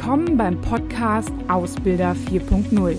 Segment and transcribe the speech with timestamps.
[0.00, 2.96] Willkommen beim Podcast Ausbilder 4.0.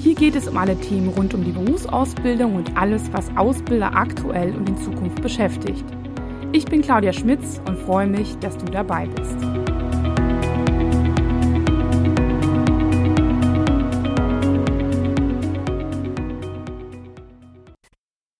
[0.00, 4.54] Hier geht es um alle Themen rund um die Berufsausbildung und alles, was Ausbilder aktuell
[4.54, 5.84] und in Zukunft beschäftigt.
[6.52, 9.36] Ich bin Claudia Schmitz und freue mich, dass du dabei bist.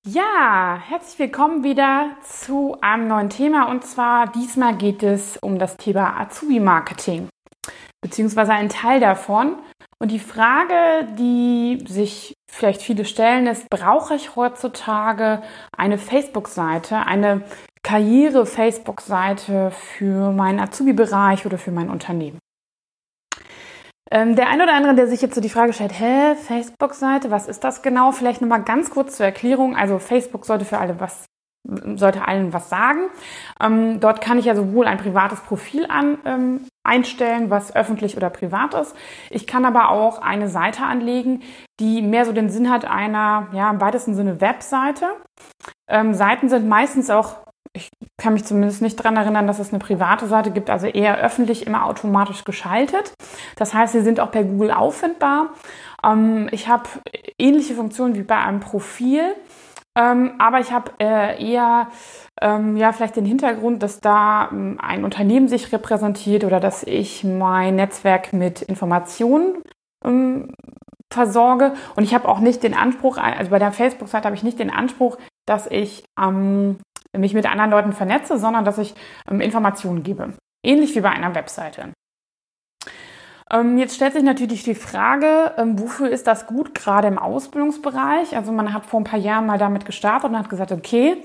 [0.06, 5.77] Ja, herzlich willkommen wieder zu einem neuen Thema und zwar diesmal geht es um das
[5.77, 7.28] Thema Azubi-Marketing
[8.01, 9.57] beziehungsweise ein Teil davon.
[10.01, 15.43] Und die Frage, die sich vielleicht viele stellen, ist, brauche ich heutzutage
[15.77, 17.43] eine Facebook-Seite, eine
[17.83, 22.38] Karriere-Facebook-Seite für meinen Azubi-Bereich oder für mein Unternehmen?
[24.10, 27.46] Ähm, der ein oder andere, der sich jetzt so die Frage stellt, hä, Facebook-Seite, was
[27.46, 28.12] ist das genau?
[28.12, 29.77] Vielleicht nochmal ganz kurz zur Erklärung.
[29.77, 31.27] Also Facebook sollte für alle was
[31.96, 33.10] sollte allen was sagen.
[33.60, 38.30] Ähm, dort kann ich ja sowohl ein privates Profil an, ähm, einstellen, was öffentlich oder
[38.30, 38.96] privat ist.
[39.30, 41.42] Ich kann aber auch eine Seite anlegen,
[41.78, 45.06] die mehr so den Sinn hat einer, ja, im weitesten Sinne Webseite.
[45.88, 47.36] Ähm, Seiten sind meistens auch,
[47.72, 51.18] ich kann mich zumindest nicht daran erinnern, dass es eine private Seite gibt, also eher
[51.18, 53.12] öffentlich, immer automatisch geschaltet.
[53.56, 55.50] Das heißt, sie sind auch per Google auffindbar.
[56.04, 56.88] Ähm, ich habe
[57.38, 59.34] ähnliche Funktionen wie bei einem Profil.
[59.99, 61.88] Ähm, aber ich habe äh, eher
[62.41, 67.25] ähm, ja vielleicht den Hintergrund, dass da ähm, ein Unternehmen sich repräsentiert oder dass ich
[67.25, 69.60] mein Netzwerk mit Informationen
[70.05, 70.55] ähm,
[71.12, 71.75] versorge.
[71.97, 74.71] Und ich habe auch nicht den Anspruch, also bei der Facebook-Seite habe ich nicht den
[74.71, 76.78] Anspruch, dass ich ähm,
[77.16, 78.94] mich mit anderen Leuten vernetze, sondern dass ich
[79.28, 80.34] ähm, Informationen gebe.
[80.65, 81.93] Ähnlich wie bei einer Webseite.
[83.50, 88.37] Ähm, jetzt stellt sich natürlich die Frage, ähm, wofür ist das gut, gerade im Ausbildungsbereich?
[88.37, 91.22] Also man hat vor ein paar Jahren mal damit gestartet und hat gesagt, okay,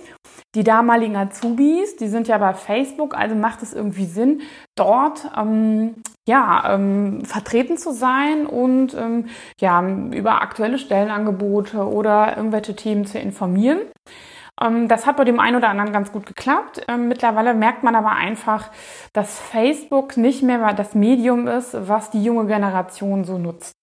[0.55, 4.41] die damaligen Azubis, die sind ja bei Facebook, also macht es irgendwie Sinn,
[4.75, 9.25] dort ähm, ja ähm, vertreten zu sein und ähm,
[9.59, 13.79] ja über aktuelle Stellenangebote oder irgendwelche Themen zu informieren.
[14.61, 16.83] Ähm, das hat bei dem einen oder anderen ganz gut geklappt.
[16.87, 18.69] Ähm, mittlerweile merkt man aber einfach,
[19.13, 23.73] dass Facebook nicht mehr das Medium ist, was die junge Generation so nutzt.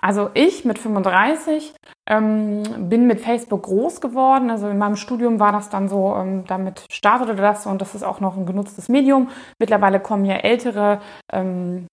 [0.00, 1.74] Also ich mit 35
[2.08, 4.50] ähm, bin mit Facebook groß geworden.
[4.50, 8.02] Also in meinem Studium war das dann so, ähm, damit startete das und das ist
[8.02, 9.28] auch noch ein genutztes Medium.
[9.58, 11.00] Mittlerweile kommen ja ältere
[11.32, 11.86] ähm,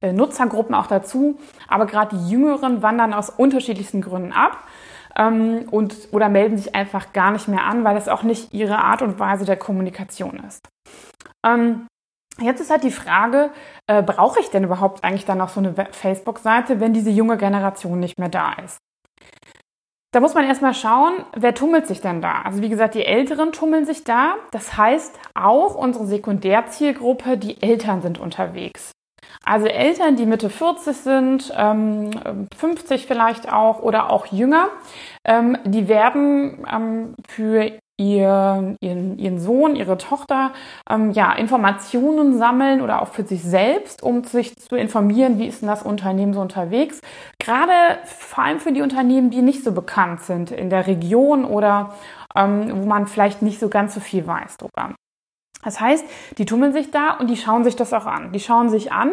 [0.00, 4.64] äh, Nutzergruppen auch dazu, aber gerade die Jüngeren wandern aus unterschiedlichsten Gründen ab
[5.18, 8.78] ähm, und oder melden sich einfach gar nicht mehr an, weil das auch nicht ihre
[8.78, 10.68] Art und Weise der Kommunikation ist.
[11.44, 11.86] Ähm,
[12.40, 13.50] Jetzt ist halt die Frage,
[13.88, 17.98] äh, brauche ich denn überhaupt eigentlich dann noch so eine Facebook-Seite, wenn diese junge Generation
[17.98, 18.78] nicht mehr da ist?
[20.12, 22.42] Da muss man erstmal schauen, wer tummelt sich denn da?
[22.42, 24.36] Also wie gesagt, die Älteren tummeln sich da.
[24.52, 28.92] Das heißt, auch unsere Sekundärzielgruppe, die Eltern sind unterwegs.
[29.44, 32.10] Also Eltern, die Mitte 40 sind, ähm,
[32.56, 34.68] 50 vielleicht auch oder auch jünger,
[35.24, 40.52] ähm, die werden ähm, für ihr, ihren, ihren Sohn, ihre Tochter
[40.88, 45.62] ähm, ja, Informationen sammeln oder auch für sich selbst, um sich zu informieren, wie ist
[45.62, 47.00] denn das Unternehmen so unterwegs.
[47.38, 47.72] Gerade
[48.04, 51.94] vor allem für die Unternehmen, die nicht so bekannt sind in der Region oder
[52.36, 54.94] ähm, wo man vielleicht nicht so ganz so viel weiß drüber.
[55.64, 56.04] Das heißt,
[56.38, 58.32] die tummeln sich da und die schauen sich das auch an.
[58.32, 59.12] Die schauen sich an,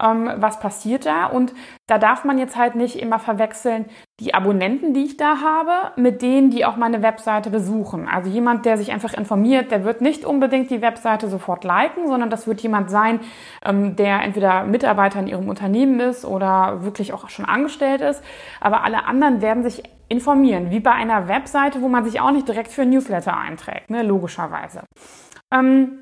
[0.00, 1.26] ähm, was passiert da.
[1.26, 1.52] Und
[1.86, 3.86] da darf man jetzt halt nicht immer verwechseln,
[4.22, 8.08] die Abonnenten, die ich da habe, mit denen, die auch meine Webseite besuchen.
[8.08, 12.30] Also jemand, der sich einfach informiert, der wird nicht unbedingt die Webseite sofort liken, sondern
[12.30, 13.20] das wird jemand sein,
[13.64, 18.22] ähm, der entweder Mitarbeiter in ihrem Unternehmen ist oder wirklich auch schon angestellt ist.
[18.60, 22.46] Aber alle anderen werden sich informieren, wie bei einer Webseite, wo man sich auch nicht
[22.46, 24.82] direkt für Newsletter einträgt, ne, logischerweise.
[25.52, 26.01] Ähm,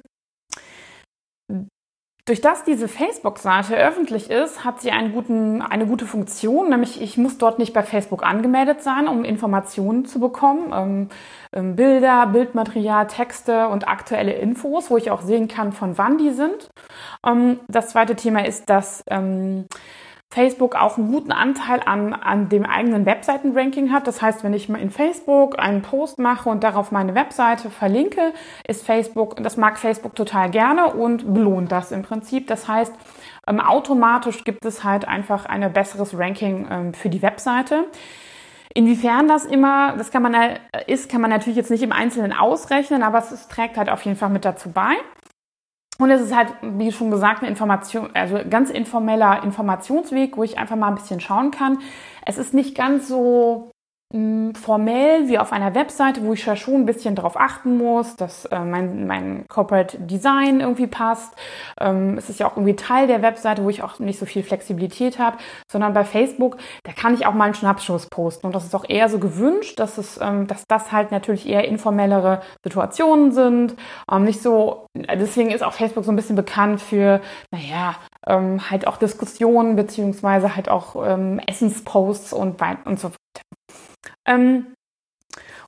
[2.30, 7.38] durch das diese Facebook-Seite öffentlich ist, hat sie guten, eine gute Funktion, nämlich ich muss
[7.38, 10.72] dort nicht bei Facebook angemeldet sein, um Informationen zu bekommen.
[10.72, 11.08] Ähm,
[11.52, 16.30] ähm, Bilder, Bildmaterial, Texte und aktuelle Infos, wo ich auch sehen kann, von wann die
[16.30, 16.70] sind.
[17.26, 19.66] Ähm, das zweite Thema ist, dass ähm,
[20.32, 24.06] Facebook auch einen guten Anteil an, an dem eigenen Webseitenranking hat.
[24.06, 28.32] Das heißt, wenn ich in Facebook einen Post mache und darauf meine Webseite verlinke,
[28.66, 32.46] ist Facebook, das mag Facebook total gerne und belohnt das im Prinzip.
[32.46, 32.94] Das heißt,
[33.48, 37.86] ähm, automatisch gibt es halt einfach ein besseres Ranking ähm, für die Webseite.
[38.72, 42.32] Inwiefern das immer, das kann man äh, ist, kann man natürlich jetzt nicht im Einzelnen
[42.32, 44.94] ausrechnen, aber es, es trägt halt auf jeden Fall mit dazu bei.
[46.00, 50.58] Und es ist halt, wie schon gesagt, eine Information, also ganz informeller Informationsweg, wo ich
[50.58, 51.78] einfach mal ein bisschen schauen kann.
[52.24, 53.70] Es ist nicht ganz so
[54.12, 58.44] formell wie auf einer Webseite, wo ich ja schon ein bisschen darauf achten muss, dass
[58.46, 61.32] äh, mein, mein Corporate Design irgendwie passt.
[61.78, 64.42] Ähm, es ist ja auch irgendwie Teil der Webseite, wo ich auch nicht so viel
[64.42, 65.36] Flexibilität habe,
[65.70, 68.46] sondern bei Facebook, da kann ich auch mal einen Schnappschuss posten.
[68.46, 71.68] Und das ist auch eher so gewünscht, dass, es, ähm, dass das halt natürlich eher
[71.68, 73.76] informellere Situationen sind.
[74.10, 77.20] Ähm, nicht so, deswegen ist auch Facebook so ein bisschen bekannt für,
[77.52, 77.94] naja,
[78.26, 83.12] ähm, halt auch Diskussionen beziehungsweise halt auch ähm, Essensposts und, und so
[84.26, 84.74] ähm,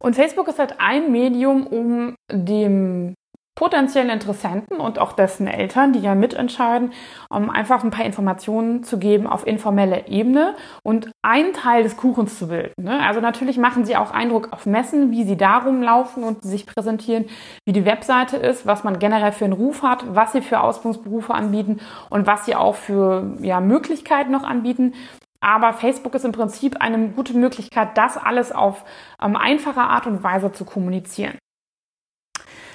[0.00, 3.14] und Facebook ist halt ein Medium, um dem
[3.54, 6.92] potenziellen Interessenten und auch dessen Eltern, die ja mitentscheiden,
[7.28, 12.38] um einfach ein paar Informationen zu geben auf informeller Ebene und einen Teil des Kuchens
[12.38, 12.72] zu bilden.
[12.82, 12.98] Ne?
[13.00, 17.26] Also natürlich machen sie auch Eindruck auf Messen, wie sie da rumlaufen und sich präsentieren,
[17.66, 21.34] wie die Webseite ist, was man generell für einen Ruf hat, was sie für Ausbildungsberufe
[21.34, 21.78] anbieten
[22.08, 24.94] und was sie auch für ja, Möglichkeiten noch anbieten.
[25.42, 28.84] Aber Facebook ist im Prinzip eine gute Möglichkeit, das alles auf
[29.20, 31.36] ähm, einfache Art und Weise zu kommunizieren.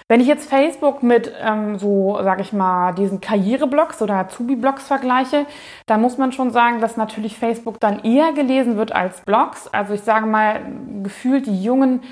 [0.09, 5.45] Wenn ich jetzt Facebook mit ähm, so, sage ich mal, diesen Karriereblogs oder Azubi-Blogs vergleiche,
[5.85, 9.67] dann muss man schon sagen, dass natürlich Facebook dann eher gelesen wird als Blogs.
[9.67, 10.61] Also ich sage mal,
[11.03, 12.03] gefühlt die jungen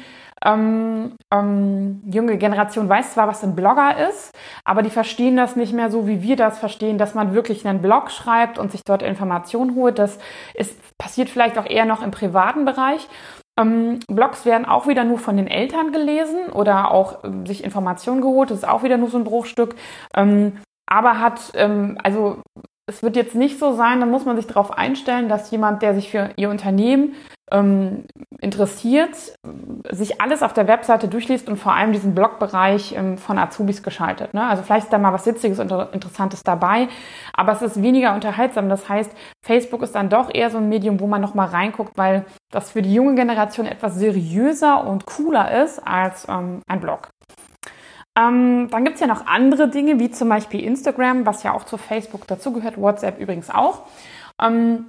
[0.45, 4.31] ähm, ähm, junge Generation weiß zwar, was ein Blogger ist,
[4.63, 7.81] aber die verstehen das nicht mehr so, wie wir das verstehen, dass man wirklich einen
[7.81, 9.99] Blog schreibt und sich dort Informationen holt.
[9.99, 10.19] Das
[10.53, 13.07] ist, passiert vielleicht auch eher noch im privaten Bereich.
[13.59, 18.21] Ähm, Blogs werden auch wieder nur von den Eltern gelesen oder auch ähm, sich Informationen
[18.21, 18.51] geholt.
[18.51, 19.75] Das ist auch wieder nur so ein Bruchstück.
[20.15, 20.57] Ähm,
[20.87, 22.41] aber hat, ähm, also
[22.87, 25.95] es wird jetzt nicht so sein, da muss man sich darauf einstellen, dass jemand, der
[25.95, 27.15] sich für ihr Unternehmen
[27.51, 28.05] ähm,
[28.39, 29.15] interessiert,
[29.91, 34.33] sich alles auf der Webseite durchliest und vor allem diesen Blogbereich ähm, von Azubis geschaltet.
[34.33, 34.43] Ne?
[34.43, 36.87] Also vielleicht ist da mal was Witziges und Interessantes dabei,
[37.33, 38.69] aber es ist weniger unterhaltsam.
[38.69, 39.11] Das heißt,
[39.43, 42.81] Facebook ist dann doch eher so ein Medium, wo man nochmal reinguckt, weil das für
[42.81, 47.09] die junge Generation etwas seriöser und cooler ist als ähm, ein Blog.
[48.17, 51.77] Ähm, dann gibt's ja noch andere Dinge, wie zum Beispiel Instagram, was ja auch zu
[51.77, 53.81] Facebook dazugehört, WhatsApp übrigens auch.
[54.41, 54.87] Ähm,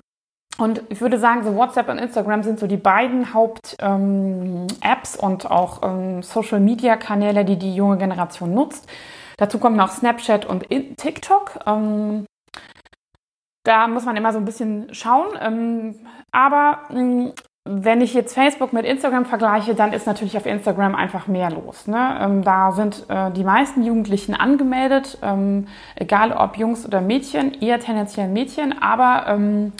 [0.58, 5.50] und ich würde sagen, so WhatsApp und Instagram sind so die beiden Haupt-Apps ähm, und
[5.50, 8.88] auch ähm, Social-Media-Kanäle, die die junge Generation nutzt.
[9.36, 11.58] Dazu kommen noch Snapchat und TikTok.
[11.66, 12.24] Ähm,
[13.64, 15.36] da muss man immer so ein bisschen schauen.
[15.40, 17.32] Ähm, aber mh,
[17.66, 21.86] wenn ich jetzt Facebook mit Instagram vergleiche, dann ist natürlich auf Instagram einfach mehr los.
[21.86, 22.18] Ne?
[22.20, 27.80] Ähm, da sind äh, die meisten Jugendlichen angemeldet, ähm, egal ob Jungs oder Mädchen, eher
[27.80, 29.72] tendenziell Mädchen, aber ähm,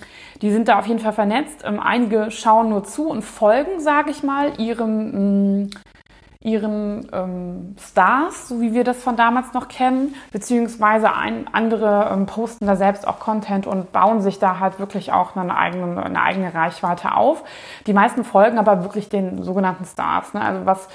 [0.42, 1.62] die sind da auf jeden Fall vernetzt.
[1.64, 5.70] Ähm, einige schauen nur zu und folgen, sage ich mal, ihrem mh,
[6.40, 12.26] ihren ähm, Stars, so wie wir das von damals noch kennen, beziehungsweise ein, andere ähm,
[12.26, 16.22] posten da selbst auch Content und bauen sich da halt wirklich auch eine eigene, eine
[16.22, 17.42] eigene Reichweite auf.
[17.86, 20.34] Die meisten folgen aber wirklich den sogenannten Stars.
[20.34, 20.40] Ne?
[20.40, 20.88] Also was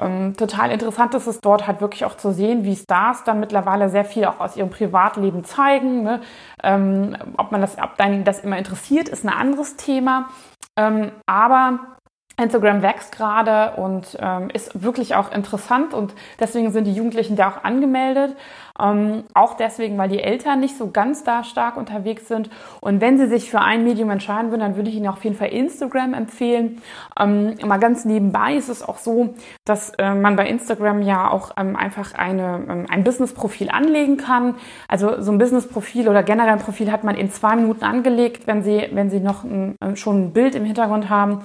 [0.00, 3.88] ähm, total interessant ist, ist dort halt wirklich auch zu sehen, wie Stars dann mittlerweile
[3.88, 6.02] sehr viel auch aus ihrem Privatleben zeigen.
[6.02, 6.20] Ne?
[6.62, 10.28] Ähm, ob man das, ob dann das immer interessiert, ist ein anderes Thema.
[10.76, 11.95] Ähm, aber
[12.38, 17.48] Instagram wächst gerade und ähm, ist wirklich auch interessant und deswegen sind die Jugendlichen da
[17.48, 18.36] auch angemeldet.
[18.78, 22.50] Ähm, auch deswegen, weil die Eltern nicht so ganz da stark unterwegs sind.
[22.80, 25.36] Und wenn sie sich für ein Medium entscheiden würden, dann würde ich ihnen auf jeden
[25.36, 26.82] Fall Instagram empfehlen.
[27.18, 29.34] Ähm, mal ganz nebenbei ist es auch so,
[29.64, 34.56] dass äh, man bei Instagram ja auch ähm, einfach eine, ähm, ein Business-Profil anlegen kann.
[34.88, 38.62] Also so ein Business-Profil oder generell ein Profil hat man in zwei Minuten angelegt, wenn
[38.62, 41.44] Sie, wenn Sie noch ein, äh, schon ein Bild im Hintergrund haben.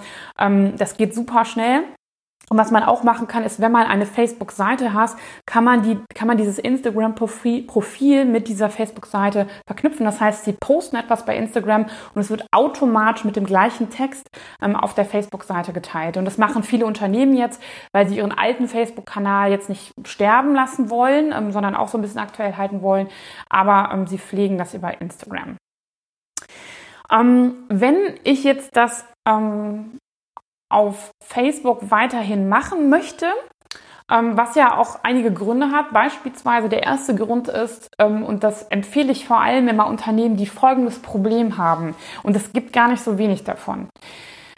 [0.82, 1.84] Das geht super schnell.
[2.50, 5.12] Und was man auch machen kann, ist, wenn man eine Facebook-Seite hat,
[5.46, 10.06] kann man die, kann man dieses Instagram-Profil mit dieser Facebook-Seite verknüpfen.
[10.06, 11.86] Das heißt, sie posten etwas bei Instagram
[12.16, 14.28] und es wird automatisch mit dem gleichen Text
[14.62, 16.18] ähm, auf der Facebook-Seite geteilt.
[16.18, 17.62] Und das machen viele Unternehmen jetzt,
[17.94, 22.02] weil sie ihren alten Facebook-Kanal jetzt nicht sterben lassen wollen, ähm, sondern auch so ein
[22.02, 23.08] bisschen aktuell halten wollen.
[23.50, 25.58] Aber ähm, sie pflegen das über Instagram.
[27.12, 29.98] Ähm, wenn ich jetzt das ähm,
[30.72, 33.28] auf Facebook weiterhin machen möchte,
[34.12, 35.92] ähm, was ja auch einige Gründe hat.
[35.92, 40.48] Beispielsweise der erste Grund ist, ähm, und das empfehle ich vor allem immer Unternehmen, die
[40.48, 43.90] folgendes Problem haben, und es gibt gar nicht so wenig davon.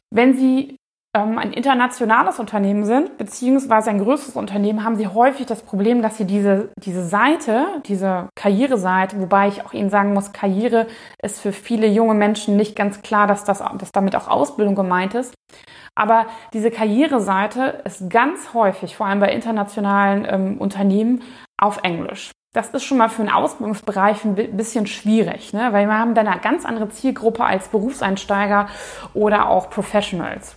[0.10, 0.78] Wenn Sie
[1.16, 6.18] ähm, ein internationales Unternehmen sind, beziehungsweise ein größeres Unternehmen, haben sie häufig das Problem, dass
[6.18, 10.88] sie diese, diese Seite, diese Karriereseite, wobei ich auch Ihnen sagen muss, Karriere
[11.22, 15.14] ist für viele junge Menschen nicht ganz klar, dass, das, dass damit auch Ausbildung gemeint
[15.14, 15.36] ist.
[15.96, 21.22] Aber diese Karriereseite ist ganz häufig, vor allem bei internationalen ähm, Unternehmen,
[21.58, 22.32] auf Englisch.
[22.54, 25.72] Das ist schon mal für einen Ausbildungsbereich ein bisschen schwierig, ne?
[25.72, 28.68] weil wir haben dann eine ganz andere Zielgruppe als Berufseinsteiger
[29.14, 30.56] oder auch Professionals.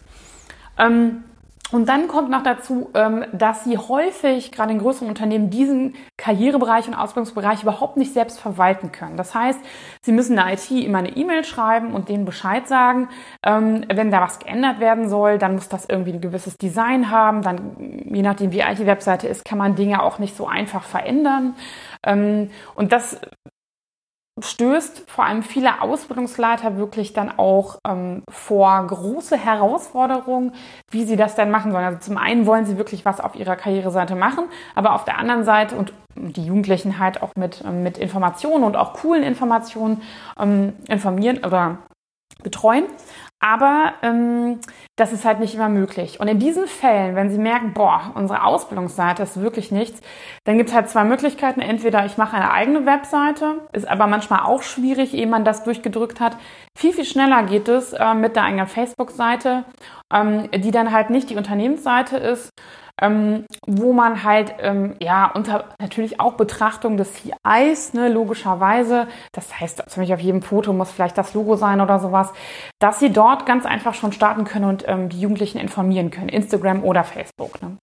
[0.78, 1.24] Ähm,
[1.72, 6.86] und dann kommt noch dazu, ähm, dass sie häufig, gerade in größeren Unternehmen, diesen Karrierebereich
[6.86, 9.16] und Ausbildungsbereich überhaupt nicht selbst verwalten können.
[9.16, 9.58] Das heißt,
[10.02, 13.08] sie müssen der IT immer eine E-Mail schreiben und denen Bescheid sagen,
[13.44, 17.42] ähm, wenn da was geändert werden soll, dann muss das irgendwie ein gewisses Design haben.
[17.42, 20.84] Dann, je nachdem wie alt die Webseite ist, kann man Dinge auch nicht so einfach
[20.84, 21.56] verändern.
[22.04, 23.20] Ähm, und das
[24.42, 30.52] stößt vor allem viele Ausbildungsleiter wirklich dann auch ähm, vor große Herausforderungen,
[30.90, 31.84] wie sie das denn machen sollen.
[31.84, 35.44] Also zum einen wollen sie wirklich was auf ihrer Karriereseite machen, aber auf der anderen
[35.44, 40.02] Seite und die Jugendlichen halt auch mit, ähm, mit Informationen und auch coolen Informationen
[40.38, 41.78] ähm, informieren oder
[42.42, 42.84] betreuen.
[43.38, 44.60] Aber ähm,
[44.96, 46.20] das ist halt nicht immer möglich.
[46.20, 50.00] Und in diesen Fällen, wenn Sie merken, boah, unsere Ausbildungsseite ist wirklich nichts,
[50.44, 51.60] dann gibt es halt zwei Möglichkeiten.
[51.60, 56.18] Entweder ich mache eine eigene Webseite, ist aber manchmal auch schwierig, ehe man das durchgedrückt
[56.18, 56.36] hat.
[56.76, 59.64] Viel, viel schneller geht es äh, mit der eigenen Facebook-Seite,
[60.12, 62.50] ähm, die dann halt nicht die Unternehmensseite ist,
[63.00, 69.60] ähm, wo man halt ähm, ja unter natürlich auch Betrachtung des CIs, ne, logischerweise, das
[69.60, 72.32] heißt zum Beispiel auf jedem Foto muss vielleicht das Logo sein oder sowas,
[72.78, 76.84] dass sie dort ganz einfach schon starten können und ähm, die Jugendlichen informieren können, Instagram
[76.84, 77.60] oder Facebook.
[77.62, 77.76] Ne.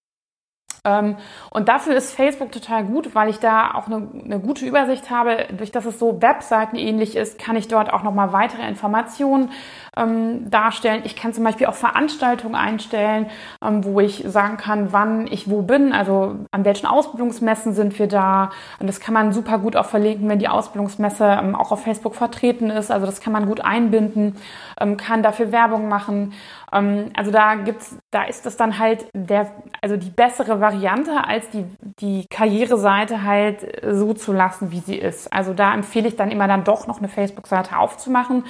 [0.86, 1.16] Ähm,
[1.50, 5.46] und dafür ist Facebook total gut, weil ich da auch eine, eine gute Übersicht habe.
[5.56, 9.50] Durch dass es so Webseiten ähnlich ist, kann ich dort auch nochmal weitere Informationen
[9.96, 11.02] ähm, darstellen.
[11.04, 13.26] Ich kann zum Beispiel auch Veranstaltungen einstellen,
[13.62, 18.08] ähm, wo ich sagen kann, wann ich wo bin, also an welchen Ausbildungsmessen sind wir
[18.08, 18.50] da.
[18.78, 22.14] Und das kann man super gut auch verlinken, wenn die Ausbildungsmesse ähm, auch auf Facebook
[22.14, 22.90] vertreten ist.
[22.90, 24.36] Also das kann man gut einbinden,
[24.80, 26.32] ähm, kann dafür Werbung machen.
[26.72, 31.48] Ähm, also da gibt's, da ist das dann halt der, also die bessere Variante, als
[31.50, 31.64] die,
[32.00, 33.58] die Karriereseite halt
[33.88, 35.32] so zu lassen, wie sie ist.
[35.32, 38.44] Also da empfehle ich dann immer dann doch noch eine Facebook-Seite aufzumachen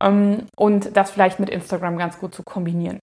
[0.00, 2.98] und das vielleicht mit Instagram ganz gut zu kombinieren.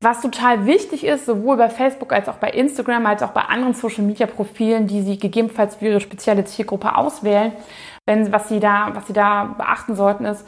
[0.00, 3.74] Was total wichtig ist, sowohl bei Facebook als auch bei Instagram, als auch bei anderen
[3.74, 7.52] Social Media Profilen, die Sie gegebenenfalls für Ihre spezielle Zielgruppe auswählen,
[8.06, 10.46] wenn, was Sie da, was Sie da beachten sollten, ist,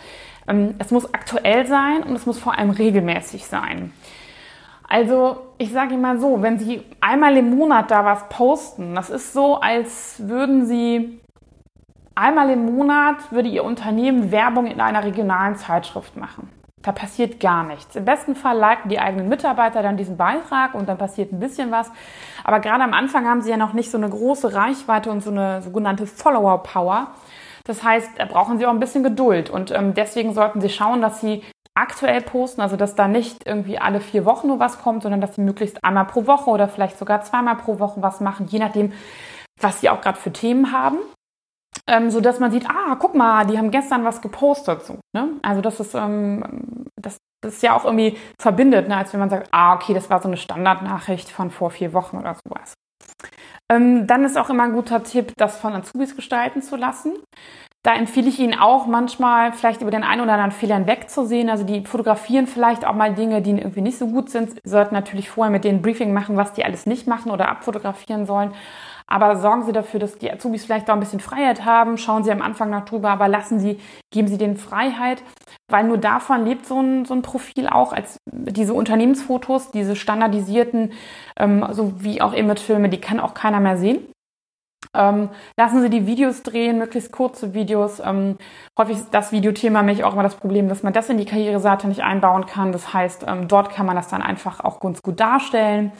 [0.48, 3.92] ähm, es muss aktuell sein und es muss vor allem regelmäßig sein.
[4.88, 9.10] Also ich sage Ihnen mal so, wenn Sie einmal im Monat da was posten, das
[9.10, 11.20] ist so, als würden Sie
[12.14, 16.48] einmal im Monat würde Ihr Unternehmen Werbung in einer regionalen Zeitschrift machen.
[16.82, 17.94] Da passiert gar nichts.
[17.94, 21.70] Im besten Fall liken die eigenen Mitarbeiter dann diesen Beitrag und dann passiert ein bisschen
[21.70, 21.92] was.
[22.42, 25.30] Aber gerade am Anfang haben sie ja noch nicht so eine große Reichweite und so
[25.30, 27.12] eine sogenannte Follower-Power.
[27.64, 29.50] Das heißt, da brauchen Sie auch ein bisschen Geduld.
[29.50, 31.42] Und ähm, deswegen sollten Sie schauen, dass Sie
[31.74, 35.36] aktuell posten, also dass da nicht irgendwie alle vier Wochen nur was kommt, sondern dass
[35.36, 38.92] Sie möglichst einmal pro Woche oder vielleicht sogar zweimal pro Woche was machen, je nachdem,
[39.60, 40.98] was Sie auch gerade für Themen haben.
[41.86, 44.84] Ähm, so dass man sieht, ah, guck mal, die haben gestern was gepostet.
[44.84, 45.30] So, ne?
[45.42, 48.96] Also das ist, ähm, das, das ist ja auch irgendwie verbindet, ne?
[48.96, 52.18] als wenn man sagt, ah, okay, das war so eine Standardnachricht von vor vier Wochen
[52.18, 52.74] oder sowas.
[53.70, 57.14] Ähm, dann ist auch immer ein guter Tipp, das von Azubis gestalten zu lassen.
[57.84, 61.50] Da empfehle ich Ihnen auch manchmal vielleicht über den einen oder anderen Fehler hinwegzusehen.
[61.50, 64.50] Also die fotografieren vielleicht auch mal Dinge, die irgendwie nicht so gut sind.
[64.50, 68.24] Sie sollten natürlich vorher mit denen Briefing machen, was die alles nicht machen oder abfotografieren
[68.24, 68.52] sollen.
[69.06, 71.98] Aber sorgen Sie dafür, dass die Azubis vielleicht auch ein bisschen Freiheit haben.
[71.98, 73.78] Schauen Sie am Anfang noch drüber, aber lassen Sie,
[74.10, 75.22] geben Sie denen Freiheit,
[75.68, 80.92] weil nur davon lebt so ein, so ein Profil auch, als diese Unternehmensfotos, diese standardisierten,
[81.38, 84.11] ähm, so wie auch Imagefilme, die kann auch keiner mehr sehen.
[84.94, 88.00] Ähm, lassen Sie die Videos drehen, möglichst kurze Videos.
[88.00, 88.36] Ähm,
[88.78, 91.88] häufig ist das Videothema mich auch immer das Problem, dass man das in die Karriereseite
[91.88, 92.72] nicht einbauen kann.
[92.72, 95.92] Das heißt, ähm, dort kann man das dann einfach auch ganz gut darstellen.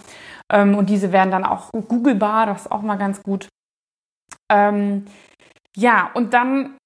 [0.51, 3.49] Ähm, und diese werden dann auch googlebar, das ist auch mal ganz gut.
[4.51, 5.07] Ähm,
[5.77, 6.77] ja, und dann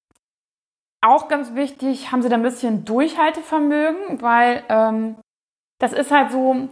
[1.01, 5.17] auch ganz wichtig, haben sie da ein bisschen Durchhaltevermögen, weil ähm,
[5.79, 6.69] das ist halt so,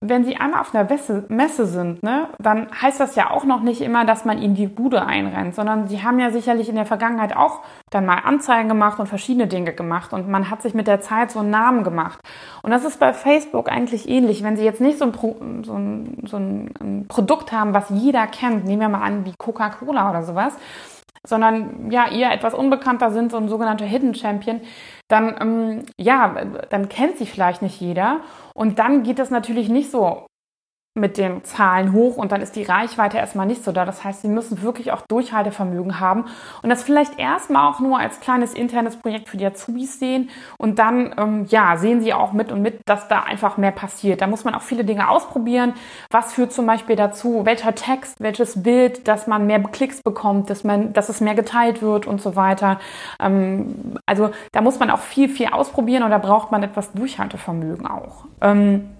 [0.00, 0.88] wenn Sie einmal auf einer
[1.28, 4.68] Messe sind, ne, dann heißt das ja auch noch nicht immer, dass man Ihnen die
[4.68, 9.00] Bude einrennt, sondern Sie haben ja sicherlich in der Vergangenheit auch dann mal Anzeigen gemacht
[9.00, 12.20] und verschiedene Dinge gemacht und man hat sich mit der Zeit so einen Namen gemacht.
[12.62, 14.44] Und das ist bei Facebook eigentlich ähnlich.
[14.44, 18.28] Wenn Sie jetzt nicht so ein, Pro, so ein, so ein Produkt haben, was jeder
[18.28, 20.54] kennt, nehmen wir mal an wie Coca-Cola oder sowas,
[21.26, 24.60] sondern ja, eher etwas unbekannter sind, so ein sogenannter Hidden Champion,
[25.08, 26.36] dann, ähm, ja,
[26.70, 28.20] dann kennt sie vielleicht nicht jeder.
[28.54, 30.27] Und dann geht das natürlich nicht so
[30.98, 33.84] mit den Zahlen hoch und dann ist die Reichweite erstmal nicht so da.
[33.84, 36.26] Das heißt, sie müssen wirklich auch Durchhaltevermögen haben
[36.62, 40.78] und das vielleicht erstmal auch nur als kleines internes Projekt für die Azubis sehen und
[40.78, 44.20] dann, ähm, ja, sehen sie auch mit und mit, dass da einfach mehr passiert.
[44.20, 45.74] Da muss man auch viele Dinge ausprobieren.
[46.10, 50.64] Was führt zum Beispiel dazu, welcher Text, welches Bild, dass man mehr Klicks bekommt, dass
[50.64, 52.78] man, dass es mehr geteilt wird und so weiter.
[53.20, 57.86] Ähm, also da muss man auch viel, viel ausprobieren und da braucht man etwas Durchhaltevermögen
[57.86, 58.24] auch.
[58.40, 58.90] Ähm,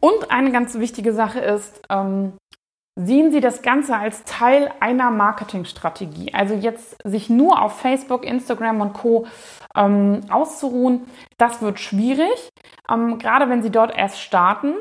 [0.00, 2.34] Und eine ganz wichtige Sache ist, ähm,
[2.98, 6.32] sehen Sie das Ganze als Teil einer Marketingstrategie.
[6.32, 9.26] Also jetzt sich nur auf Facebook, Instagram und Co.
[9.76, 12.48] Ähm, auszuruhen, das wird schwierig,
[12.90, 14.74] ähm, gerade wenn Sie dort erst starten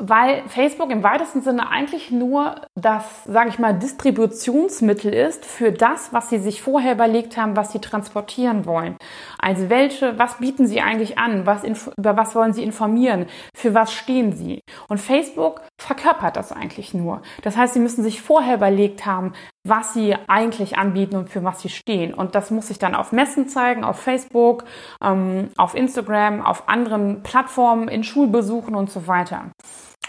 [0.00, 6.12] weil Facebook im weitesten Sinne eigentlich nur das, sage ich mal, Distributionsmittel ist für das,
[6.12, 8.96] was sie sich vorher überlegt haben, was sie transportieren wollen.
[9.40, 13.26] Also welche, was bieten sie eigentlich an, was, über was wollen sie informieren,
[13.58, 14.60] für was stehen sie.
[14.88, 17.22] Und Facebook verkörpert das eigentlich nur.
[17.42, 19.32] Das heißt, sie müssen sich vorher überlegt haben,
[19.66, 22.14] was sie eigentlich anbieten und für was sie stehen.
[22.14, 24.64] Und das muss sich dann auf Messen zeigen, auf Facebook,
[25.02, 29.50] ähm, auf Instagram, auf anderen Plattformen, in Schulbesuchen und so weiter.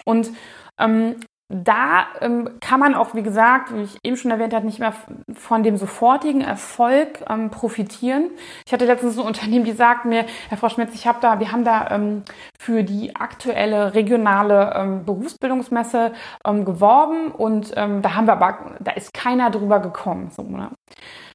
[0.05, 0.29] Und
[0.77, 1.15] ähm,
[1.49, 4.93] da ähm, kann man auch, wie gesagt, wie ich eben schon erwähnt habe, nicht mehr
[5.33, 8.29] von dem sofortigen Erfolg ähm, profitieren.
[8.67, 11.51] Ich hatte letztens ein Unternehmen, die sagt mir, Herr Frau Schmitz, ich habe da, wir
[11.51, 12.23] haben da ähm,
[12.59, 16.13] für die aktuelle regionale ähm, Berufsbildungsmesse
[16.45, 20.29] ähm, geworben und ähm, da haben wir aber, da ist keiner drüber gekommen.
[20.29, 20.69] So, ne?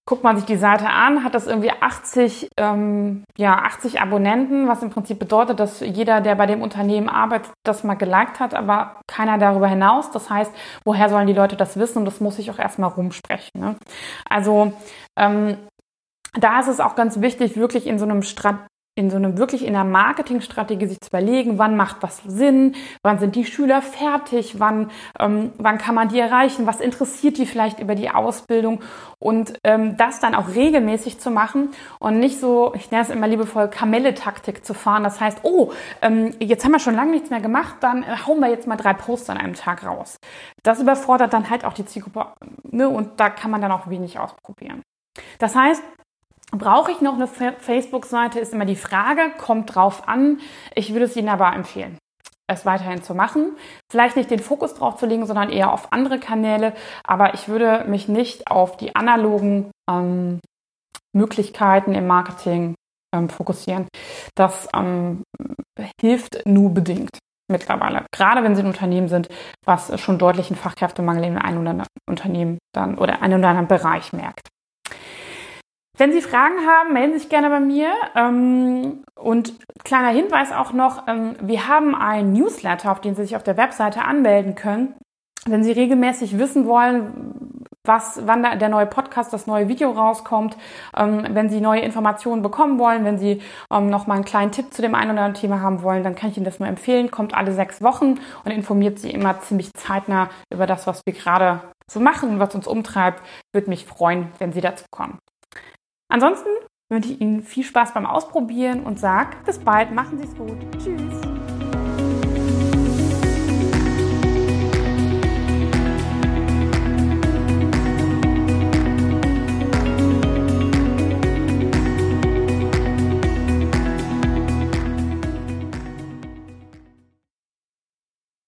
[0.06, 4.82] Guckt man sich die Seite an, hat das irgendwie 80, ähm, ja, 80 Abonnenten, was
[4.82, 9.00] im Prinzip bedeutet, dass jeder, der bei dem Unternehmen arbeitet, das mal geliked hat, aber
[9.06, 10.10] keiner darüber hinaus.
[10.10, 10.52] Das heißt,
[10.84, 11.98] woher sollen die Leute das wissen?
[11.98, 13.60] Und das muss ich auch erstmal rumsprechen.
[13.60, 13.76] Ne?
[14.28, 14.72] Also
[15.16, 15.56] ähm,
[16.34, 18.58] da ist es auch ganz wichtig, wirklich in so einem Strat
[18.96, 23.18] in so einem wirklich in der Marketingstrategie sich zu überlegen, wann macht was Sinn, wann
[23.18, 27.80] sind die Schüler fertig, wann, ähm, wann kann man die erreichen, was interessiert die vielleicht
[27.80, 28.80] über die Ausbildung
[29.18, 33.26] und ähm, das dann auch regelmäßig zu machen und nicht so, ich nenne es immer
[33.26, 35.02] liebevoll, Kamelle-Taktik zu fahren.
[35.02, 38.38] Das heißt, oh, ähm, jetzt haben wir schon lange nichts mehr gemacht, dann äh, hauen
[38.38, 40.18] wir jetzt mal drei Posts an einem Tag raus.
[40.62, 42.26] Das überfordert dann halt auch die Zielgruppe
[42.62, 44.82] ne, und da kann man dann auch wenig ausprobieren.
[45.38, 45.82] Das heißt,
[46.50, 50.40] Brauche ich noch eine Facebook-Seite, ist immer die Frage, kommt drauf an.
[50.74, 51.98] Ich würde es Ihnen aber empfehlen,
[52.46, 53.56] es weiterhin zu machen.
[53.90, 56.74] Vielleicht nicht den Fokus drauf zu legen, sondern eher auf andere Kanäle.
[57.02, 60.40] Aber ich würde mich nicht auf die analogen ähm,
[61.12, 62.74] Möglichkeiten im Marketing
[63.14, 63.88] ähm, fokussieren.
[64.34, 65.22] Das ähm,
[66.00, 67.18] hilft nur bedingt
[67.50, 68.06] mittlerweile.
[68.12, 69.28] Gerade wenn Sie ein Unternehmen sind,
[69.64, 74.12] was schon deutlichen Fachkräftemangel in einem oder anderen Unternehmen dann oder einem oder anderen Bereich
[74.12, 74.48] merkt.
[75.96, 77.92] Wenn Sie Fragen haben, melden Sie sich gerne bei mir.
[78.16, 79.54] Ähm, und
[79.84, 83.56] kleiner Hinweis auch noch, ähm, wir haben ein Newsletter, auf den Sie sich auf der
[83.56, 84.94] Webseite anmelden können.
[85.46, 90.56] Wenn Sie regelmäßig wissen wollen, was, wann der neue Podcast, das neue Video rauskommt,
[90.96, 94.80] ähm, wenn Sie neue Informationen bekommen wollen, wenn Sie noch mal einen kleinen Tipp zu
[94.80, 97.10] dem einen oder anderen Thema haben wollen, dann kann ich Ihnen das nur empfehlen.
[97.10, 101.60] Kommt alle sechs Wochen und informiert Sie immer ziemlich zeitnah über das, was wir gerade
[101.88, 103.22] so machen und was uns umtreibt.
[103.52, 105.18] Würde mich freuen, wenn Sie dazu kommen.
[106.14, 106.50] Ansonsten
[106.90, 110.58] wünsche ich Ihnen viel Spaß beim Ausprobieren und sage bis bald, machen Sie es gut.
[110.78, 111.33] Tschüss.